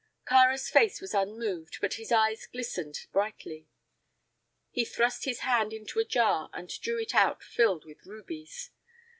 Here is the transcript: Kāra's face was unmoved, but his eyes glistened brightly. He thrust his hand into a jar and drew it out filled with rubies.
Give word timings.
Kāra's 0.25 0.67
face 0.67 0.99
was 0.99 1.13
unmoved, 1.13 1.77
but 1.79 1.93
his 1.93 2.11
eyes 2.11 2.47
glistened 2.47 3.05
brightly. 3.11 3.67
He 4.71 4.83
thrust 4.83 5.25
his 5.25 5.41
hand 5.41 5.73
into 5.73 5.99
a 5.99 6.05
jar 6.05 6.49
and 6.53 6.69
drew 6.81 6.99
it 6.99 7.13
out 7.13 7.43
filled 7.43 7.85
with 7.85 8.07
rubies. 8.07 8.71